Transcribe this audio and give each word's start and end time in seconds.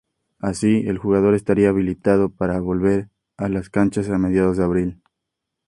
Así 0.39 0.77
el 0.87 0.97
jugador 0.97 1.35
estaría 1.35 1.69
habilitado 1.69 2.29
para 2.31 2.59
volver 2.59 3.09
a 3.37 3.49
las 3.49 3.69
canchas 3.69 4.09
a 4.09 4.17
mediados 4.17 4.57
de 4.57 4.63
abril. 4.63 5.01